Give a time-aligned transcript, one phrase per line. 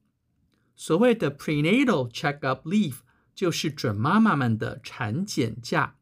[0.75, 2.99] 所谓的 prenatal checkup leave
[3.35, 5.97] 就是准妈妈们的产检假，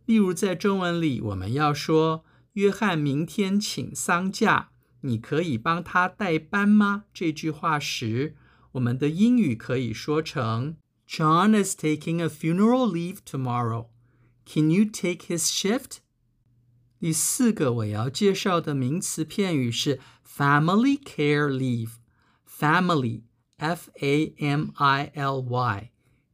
[0.06, 4.72] 例如在中文里，我们要说约翰明天请丧假，
[5.02, 7.06] 你可以帮他代班吗？
[7.14, 8.36] 这句话时，
[8.74, 10.78] 我们的英语可以说成。
[11.08, 13.88] John is taking a funeral leave tomorrow.
[14.46, 15.98] Can you take his shift?
[17.00, 21.98] 第四个我要介绍的名词片语是 family care leave.
[22.48, 23.24] Family,
[23.58, 24.72] F-A-M-I-L-Y,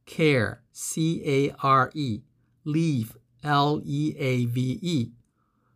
[0.06, 2.22] care, C-A-R-E,
[2.64, 3.08] leave,
[3.42, 5.12] L-E-A-V-E.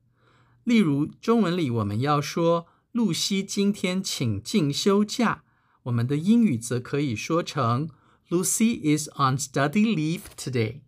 [0.64, 5.42] 例如中文里我们要说露西今天请进修假，
[5.84, 7.88] 我们的英语则可以说成
[8.28, 10.80] Lucy is on study leave today。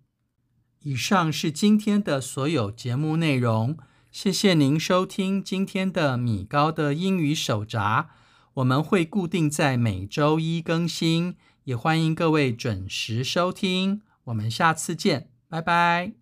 [0.81, 3.77] 以上是今天的所有节目内容，
[4.11, 8.11] 谢谢您收听今天的米高的英语手札。
[8.55, 14.03] 我们会固定在每周一更新，也欢迎各位准时收听。
[14.25, 16.22] 我们下次见，拜拜。